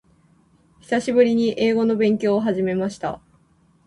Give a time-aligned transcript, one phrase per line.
[0.81, 3.21] 久しぶりに英語の勉強を始めました。